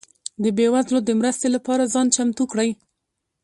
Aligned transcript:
ده 0.41 0.49
بيوزلو 0.57 0.99
ده 1.07 1.13
مرستي 1.19 1.47
لپاره 1.55 1.83
ځان 1.93 2.07
چمتو 2.15 2.43
کړئ 2.51 2.69